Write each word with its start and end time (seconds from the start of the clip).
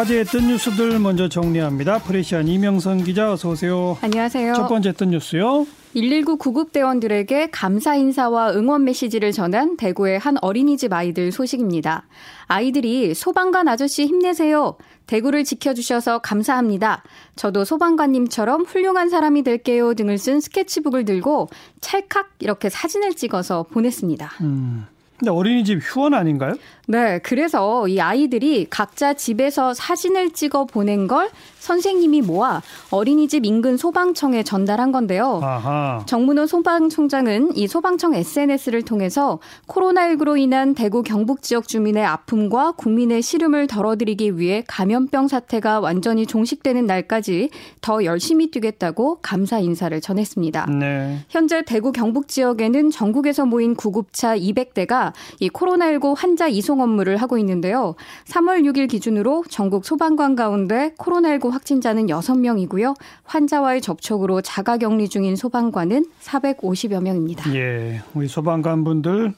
화제했던 0.00 0.46
뉴스들 0.46 0.98
먼저 0.98 1.28
정리합니다. 1.28 1.98
프레시안 1.98 2.48
이명선 2.48 3.04
기자 3.04 3.32
어서 3.32 3.50
오세요. 3.50 3.98
안녕하세요. 4.00 4.54
첫 4.54 4.66
번째 4.66 4.88
했던 4.90 5.10
뉴스요. 5.10 5.66
119 5.92 6.38
구급대원들에게 6.38 7.50
감사 7.50 7.94
인사와 7.96 8.52
응원 8.54 8.84
메시지를 8.84 9.32
전한 9.32 9.76
대구의 9.76 10.18
한 10.18 10.38
어린이집 10.40 10.90
아이들 10.94 11.30
소식입니다. 11.30 12.06
아이들이 12.46 13.12
소방관 13.12 13.68
아저씨 13.68 14.06
힘내세요. 14.06 14.78
대구를 15.06 15.44
지켜주셔서 15.44 16.20
감사합니다. 16.20 17.02
저도 17.36 17.66
소방관님처럼 17.66 18.62
훌륭한 18.62 19.10
사람이 19.10 19.42
될게요 19.42 19.92
등을 19.92 20.16
쓴 20.16 20.40
스케치북을 20.40 21.04
들고 21.04 21.50
찰칵 21.82 22.36
이렇게 22.38 22.70
사진을 22.70 23.16
찍어서 23.16 23.64
보냈습니다. 23.64 24.30
음. 24.40 24.86
근데 25.20 25.30
어린이집 25.30 25.80
휴원 25.82 26.14
아닌가요? 26.14 26.54
네, 26.90 27.20
그래서 27.22 27.86
이 27.86 28.00
아이들이 28.00 28.66
각자 28.68 29.14
집에서 29.14 29.72
사진을 29.74 30.32
찍어 30.32 30.64
보낸 30.64 31.06
걸 31.06 31.30
선생님이 31.60 32.22
모아 32.22 32.62
어린이집 32.90 33.44
인근 33.44 33.76
소방청에 33.76 34.42
전달한 34.42 34.90
건데요. 34.90 35.40
아하. 35.40 36.02
정문호 36.06 36.48
소방총장은 36.48 37.56
이 37.56 37.68
소방청 37.68 38.14
SNS를 38.14 38.82
통해서 38.82 39.38
코로나19로 39.68 40.36
인한 40.36 40.74
대구 40.74 41.04
경북 41.04 41.42
지역 41.42 41.68
주민의 41.68 42.04
아픔과 42.04 42.72
국민의 42.72 43.22
시름을 43.22 43.68
덜어드리기 43.68 44.38
위해 44.38 44.64
감염병 44.66 45.28
사태가 45.28 45.78
완전히 45.78 46.26
종식되는 46.26 46.86
날까지 46.86 47.50
더 47.82 48.04
열심히 48.04 48.50
뛰겠다고 48.50 49.18
감사 49.22 49.60
인사를 49.60 50.00
전했습니다. 50.00 50.66
네. 50.66 51.18
현재 51.28 51.62
대구 51.62 51.92
경북 51.92 52.26
지역에는 52.26 52.90
전국에서 52.90 53.46
모인 53.46 53.76
구급차 53.76 54.36
200대가 54.36 55.12
이 55.38 55.48
코로나19 55.50 56.14
환자 56.16 56.48
이송 56.48 56.79
업무를 56.80 57.16
하고 57.16 57.38
있는데요. 57.38 57.94
3월 58.26 58.64
6일 58.64 58.88
기준으로 58.88 59.44
전국 59.48 59.84
소방관 59.84 60.36
가운데 60.36 60.94
코로나19 60.98 61.50
확진자는 61.50 62.06
6명이고요. 62.06 62.96
환자와의 63.24 63.80
접촉으로 63.80 64.40
자가 64.40 64.76
격리 64.76 65.08
중인 65.08 65.36
소방관은 65.36 66.06
450여 66.20 67.02
명입니다. 67.02 67.54
예. 67.54 68.00
우리 68.14 68.28
소방관 68.28 68.84
분들 68.84 69.34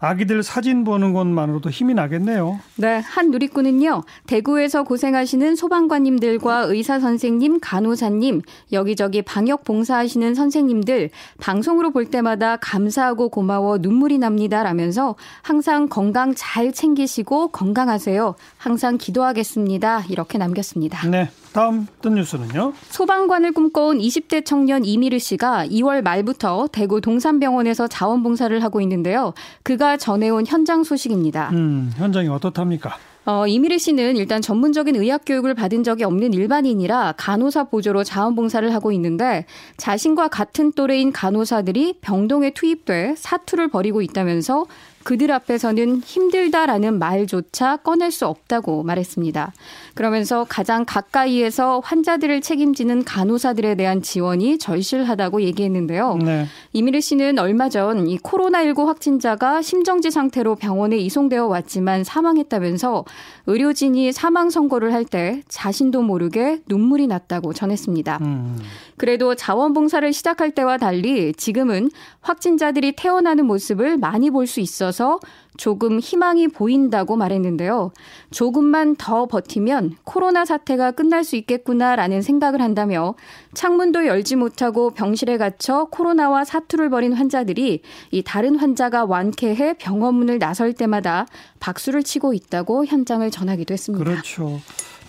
아기들 0.00 0.42
사진 0.42 0.84
보는 0.84 1.12
것만으로도 1.12 1.70
힘이 1.70 1.94
나겠네요. 1.94 2.60
네, 2.76 3.00
한 3.00 3.30
누리꾼은요, 3.30 4.04
대구에서 4.26 4.84
고생하시는 4.84 5.56
소방관님들과 5.56 6.60
의사 6.68 7.00
선생님, 7.00 7.58
간호사님, 7.60 8.42
여기저기 8.72 9.22
방역 9.22 9.64
봉사하시는 9.64 10.34
선생님들, 10.34 11.10
방송으로 11.40 11.90
볼 11.90 12.06
때마다 12.06 12.56
감사하고 12.56 13.28
고마워 13.28 13.78
눈물이 13.78 14.18
납니다. 14.18 14.62
라면서 14.62 15.16
항상 15.42 15.88
건강 15.88 16.32
잘 16.36 16.72
챙기시고 16.72 17.48
건강하세요. 17.48 18.36
항상 18.56 18.98
기도하겠습니다. 18.98 20.04
이렇게 20.08 20.38
남겼습니다. 20.38 21.08
네. 21.08 21.28
다음 21.52 21.86
뜬 22.00 22.14
뉴스는요. 22.14 22.72
소방관을 22.90 23.52
꿈꿔온 23.52 23.98
20대 23.98 24.44
청년 24.44 24.84
이미르 24.84 25.18
씨가 25.18 25.66
2월 25.66 26.02
말부터 26.02 26.68
대구 26.72 27.00
동산병원에서 27.00 27.88
자원봉사를 27.88 28.62
하고 28.62 28.80
있는데요. 28.80 29.34
그가 29.62 29.96
전해온 29.96 30.46
현장 30.46 30.84
소식입니다. 30.84 31.50
음, 31.52 31.92
현장이 31.96 32.28
어떻답니까? 32.28 32.96
어, 33.28 33.46
이미르 33.46 33.76
씨는 33.76 34.16
일단 34.16 34.40
전문적인 34.40 34.96
의학 34.96 35.22
교육을 35.26 35.52
받은 35.54 35.84
적이 35.84 36.04
없는 36.04 36.32
일반인이라 36.32 37.14
간호사 37.18 37.64
보조로 37.64 38.02
자원봉사를 38.02 38.72
하고 38.72 38.90
있는데 38.92 39.44
자신과 39.76 40.28
같은 40.28 40.72
또래인 40.72 41.12
간호사들이 41.12 41.98
병동에 42.00 42.52
투입돼 42.52 43.16
사투를 43.18 43.68
벌이고 43.68 44.00
있다면서 44.00 44.64
그들 45.08 45.32
앞에서는 45.32 46.02
힘들다라는 46.04 46.98
말조차 46.98 47.78
꺼낼 47.78 48.10
수 48.10 48.26
없다고 48.26 48.82
말했습니다. 48.82 49.54
그러면서 49.94 50.44
가장 50.46 50.84
가까이에서 50.84 51.80
환자들을 51.82 52.42
책임지는 52.42 53.04
간호사들에 53.04 53.74
대한 53.76 54.02
지원이 54.02 54.58
절실하다고 54.58 55.40
얘기했는데요. 55.40 56.18
네. 56.18 56.44
이미르 56.74 57.00
씨는 57.00 57.38
얼마 57.38 57.70
전 57.70 58.06
이 58.06 58.18
코로나19 58.18 58.84
확진자가 58.84 59.62
심정지 59.62 60.10
상태로 60.10 60.56
병원에 60.56 60.98
이송되어 60.98 61.46
왔지만 61.46 62.04
사망했다면서 62.04 63.06
의료진이 63.46 64.12
사망 64.12 64.50
선고를 64.50 64.92
할 64.92 65.06
때 65.08 65.42
자신도 65.48 66.02
모르게 66.02 66.60
눈물이 66.66 67.06
났다고 67.06 67.54
전했습니다. 67.54 68.18
음. 68.20 68.58
그래도 68.98 69.34
자원봉사를 69.34 70.12
시작할 70.12 70.50
때와 70.50 70.76
달리 70.76 71.32
지금은 71.32 71.90
확진자들이 72.20 72.92
태어나는 72.92 73.46
모습을 73.46 73.96
많이 73.96 74.30
볼 74.30 74.48
수 74.48 74.60
있어서 74.60 75.20
조금 75.58 76.00
희망이 76.00 76.48
보인다고 76.48 77.16
말했는데요. 77.16 77.92
조금만 78.30 78.96
더 78.96 79.26
버티면 79.26 79.96
코로나 80.04 80.44
사태가 80.44 80.92
끝날 80.92 81.22
수 81.24 81.36
있겠구나라는 81.36 82.22
생각을 82.22 82.62
한다며 82.62 83.14
창문도 83.54 84.06
열지 84.06 84.36
못하고 84.36 84.90
병실에 84.90 85.36
갇혀 85.36 85.84
코로나와 85.90 86.44
사투를 86.44 86.88
벌인 86.90 87.12
환자들이 87.12 87.82
이 88.10 88.22
다른 88.22 88.56
환자가 88.56 89.04
완쾌해 89.04 89.74
병원 89.78 90.14
문을 90.14 90.38
나설 90.38 90.72
때마다 90.72 91.26
박수를 91.60 92.02
치고 92.02 92.32
있다고 92.32 92.86
현장을 92.86 93.28
전하기도 93.30 93.72
했습니다. 93.74 94.04
그렇죠. 94.04 94.60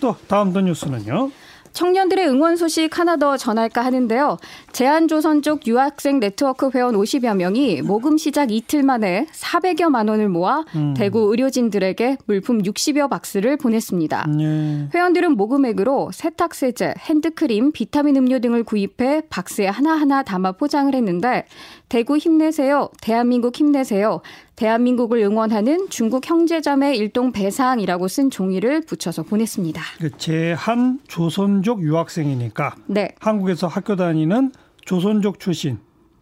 또 0.02 0.16
다음 0.28 0.52
뜬 0.52 0.66
뉴스는요. 0.66 1.32
청년들의 1.74 2.28
응원 2.28 2.56
소식 2.56 2.98
하나 2.98 3.18
더 3.18 3.38
전할까 3.38 3.84
하는데요. 3.84 4.38
제한조선 4.72 5.42
쪽 5.42 5.66
유학생 5.68 6.20
네트워크 6.20 6.70
회원 6.74 6.96
50여 6.96 7.36
명이 7.36 7.82
모금 7.82 8.18
시작 8.18 8.52
이틀 8.52 8.84
만에 8.84 9.28
400여만 9.32 10.10
원을 10.10 10.30
모아 10.30 10.66
음. 10.76 10.94
대구 10.96 11.32
의료진들에게 11.32 12.18
물품 12.26 12.62
60여 12.62 13.10
박스를 13.10 13.58
보냈습니다. 13.58 14.28
네. 14.38 14.90
회원들은 14.94 15.38
모금액으로 15.38 16.12
세탁세제, 16.14 16.96
핸드크림, 16.98 17.72
비타민 17.72 18.16
음료 18.18 18.40
등을 18.40 18.64
구입해 18.64 19.22
박스에 19.30 19.68
하나하나 19.68 20.24
담아 20.24 20.54
포장을 20.54 20.94
했는데 20.94 21.46
대구 21.90 22.18
힘내세요. 22.18 22.90
대한민국 23.02 23.56
힘내세요. 23.56 24.22
대한민국을 24.56 25.20
응원하는 25.22 25.90
중국 25.90 26.30
형제자매 26.30 26.96
일동 26.96 27.32
배상이라고 27.32 28.08
쓴 28.08 28.30
종이를 28.30 28.82
붙여서 28.82 29.24
보냈습니다. 29.24 29.82
그 30.00 30.12
제한 30.18 31.00
조선족 31.08 31.82
유학생이니까 31.82 32.76
네. 32.86 33.10
한국에서 33.20 33.68
학교 33.68 33.96
다니는 33.96 34.52
조선족 34.86 35.40
출신 35.40 35.80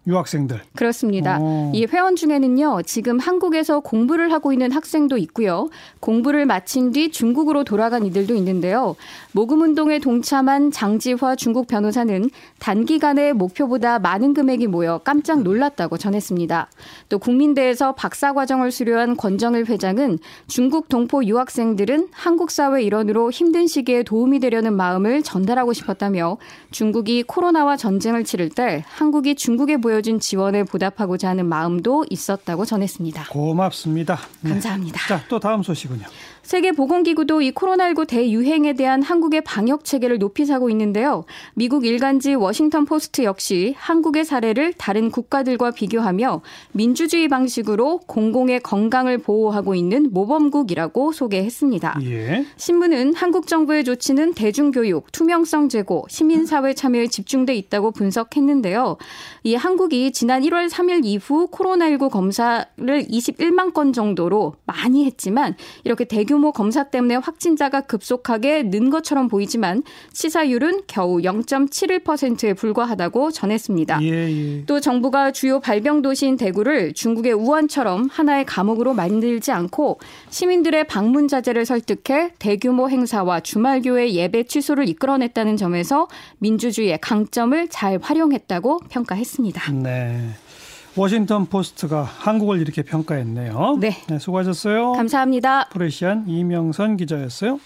유학생들. 0.08 0.62
그렇습니다. 0.76 1.38
오. 1.40 1.72
이 1.76 1.86
회원 1.86 2.16
중에는요, 2.16 2.82
지금 2.86 3.20
한국에서 3.20 3.82
공부를 3.82 4.32
하고 4.32 4.54
있는 4.54 4.72
학생도 4.72 5.18
있고요. 5.18 5.70
공부를 6.00 6.46
마친 6.46 6.94
뒤 6.94 7.12
중국으로 7.12 7.66
돌아간 7.66 8.06
이들도 8.06 8.34
있는데요. 8.36 8.96
모금운동에 9.34 10.00
동참한 10.00 10.72
장지화 10.72 11.36
중국 11.36 11.68
변호사는 11.68 12.30
단기간에 12.60 13.34
목표보다 13.34 14.00
많은 14.00 14.34
금액이 14.34 14.68
모여 14.68 15.00
깜짝 15.04 15.44
놀랐다고 15.44 15.98
전했습니다. 15.98 16.70
또 17.10 17.20
국민대에서 17.20 17.94
박사과정을 17.96 18.72
수료한 18.72 19.18
권정일 19.18 19.66
회장은 19.66 20.20
중국 20.48 20.88
동포 20.88 21.26
유학생들은 21.26 22.08
한국 22.12 22.52
사회 22.52 22.82
일원으로 22.82 23.30
힘든 23.30 23.68
시기에 23.68 24.04
도움이 24.04 24.40
되려는 24.40 24.74
마음을 24.74 25.22
전달하고 25.22 25.74
싶었다며 25.74 26.38
중국이 26.72 27.24
코로나와 27.24 27.76
전쟁을 27.76 28.24
치를 28.24 28.50
때 28.50 28.86
한국이 28.88 29.36
중국에 29.36 29.78
보여 29.78 29.97
보여준 29.98 30.20
지원에 30.20 30.64
보답하고자 30.64 31.30
하는 31.30 31.48
마음도 31.48 32.06
있었다고 32.12 32.66
전했습니다. 32.66 33.30
고맙습니다. 33.32 34.20
네. 34.42 34.52
감사합니다. 34.52 35.08
자, 35.08 35.24
또 35.28 35.40
다음 35.40 35.64
소식은요. 35.64 36.06
세계보건기구도 36.48 37.42
이 37.42 37.52
코로나19 37.52 38.08
대유행에 38.08 38.74
대한 38.74 39.02
한국의 39.02 39.42
방역 39.42 39.84
체계를 39.84 40.18
높이 40.18 40.46
사고 40.46 40.70
있는데요. 40.70 41.26
미국 41.56 41.86
일간지 41.86 42.36
워싱턴 42.36 42.86
포스트 42.86 43.24
역시 43.24 43.76
한국의 43.78 44.24
사례를 44.24 44.72
다른 44.74 45.12
국가들과 45.12 45.72
비교하며 45.72 46.42
민주주의 46.72 47.28
방식으로 47.28 48.00
공공의 48.08 48.62
건강을 48.62 49.18
보호하고 49.18 49.76
있는 49.76 50.10
모범국이라고 50.14 51.12
소개했습니다. 51.12 52.00
예. 52.04 52.46
신문은 52.56 53.14
한국 53.14 53.48
정부의 53.48 53.84
조치는 53.84 54.34
대중교육, 54.34 55.12
투명성 55.12 55.68
제고, 55.68 56.06
시민사회 56.08 56.74
참여에 56.74 57.08
집중돼 57.08 57.56
있다고 57.56 57.92
분석했는데요. 57.92 58.96
이 59.44 59.56
한국 59.56 59.87
이 59.94 60.12
지난 60.12 60.42
1월 60.44 60.70
3일 60.70 61.02
이후 61.04 61.50
코로나19 61.52 62.10
검사를 62.10 62.66
21만 62.78 63.74
건 63.74 63.94
정도로 63.94 64.56
많이 64.66 65.06
했지만 65.06 65.56
이렇게 65.84 66.06
대규모 66.06 66.48
대규모 66.48 66.52
검사 66.52 66.84
때문에 66.84 67.16
확진자가 67.16 67.82
급속하게 67.82 68.64
는 68.64 68.90
것처럼 68.90 69.28
보이지만 69.28 69.84
치사율은 70.14 70.84
겨우 70.88 71.18
0.71%에 71.18 72.54
불과하다고 72.54 73.32
전했습니다. 73.32 74.04
예, 74.04 74.08
예. 74.08 74.66
또 74.66 74.80
정부가 74.80 75.32
주요 75.32 75.60
발병 75.60 76.02
도시인 76.02 76.38
대구를 76.38 76.94
중국의 76.94 77.34
우한처럼 77.34 78.08
하나의 78.12 78.46
감옥으로 78.46 78.94
만들지 78.94 79.52
않고 79.52 80.00
시민들의 80.30 80.86
방문 80.88 81.28
자제를 81.28 81.66
설득해 81.66 82.34
대규모 82.40 82.90
행사와 82.90 83.40
주말 83.40 83.82
교회 83.82 84.12
예배 84.12 84.44
취소를 84.44 84.88
이끌어냈다는 84.90 85.58
점에서 85.58 86.08
민주주의의 86.38 87.00
강점을 87.02 87.68
잘 87.70 88.00
활용했다고 88.02 88.82
평가했습니다. 88.90 89.67
네. 89.72 90.30
워싱턴 90.96 91.46
포스트가 91.46 92.04
한국을 92.04 92.60
이렇게 92.60 92.82
평가했네요. 92.82 93.78
네. 93.80 93.92
네 94.08 94.20
수고하셨어요. 94.20 94.94
감사합니다. 94.94 95.70
프레시안 95.70 96.26
이명선 96.28 96.98
기자였어요. 96.98 97.60